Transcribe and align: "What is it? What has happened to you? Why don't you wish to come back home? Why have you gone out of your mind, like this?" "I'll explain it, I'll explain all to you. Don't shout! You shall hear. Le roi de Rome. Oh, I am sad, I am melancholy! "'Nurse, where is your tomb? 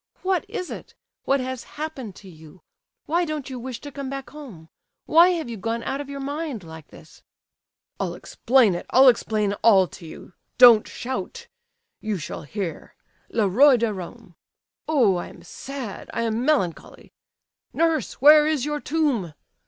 "What 0.23 0.47
is 0.49 0.71
it? 0.71 0.95
What 1.25 1.39
has 1.41 1.63
happened 1.77 2.15
to 2.15 2.27
you? 2.27 2.63
Why 3.05 3.23
don't 3.23 3.51
you 3.51 3.59
wish 3.59 3.79
to 3.81 3.91
come 3.91 4.09
back 4.09 4.31
home? 4.31 4.69
Why 5.05 5.27
have 5.29 5.47
you 5.47 5.57
gone 5.57 5.83
out 5.83 6.01
of 6.01 6.09
your 6.09 6.19
mind, 6.19 6.63
like 6.63 6.87
this?" 6.87 7.21
"I'll 7.99 8.15
explain 8.15 8.73
it, 8.73 8.87
I'll 8.89 9.07
explain 9.07 9.53
all 9.61 9.85
to 9.89 10.07
you. 10.07 10.33
Don't 10.57 10.87
shout! 10.87 11.45
You 11.99 12.17
shall 12.17 12.41
hear. 12.41 12.95
Le 13.29 13.47
roi 13.47 13.77
de 13.77 13.93
Rome. 13.93 14.33
Oh, 14.87 15.17
I 15.17 15.27
am 15.27 15.43
sad, 15.43 16.09
I 16.15 16.23
am 16.23 16.43
melancholy! 16.43 17.13
"'Nurse, 17.71 18.13
where 18.13 18.47
is 18.47 18.65
your 18.65 18.79
tomb? 18.79 19.35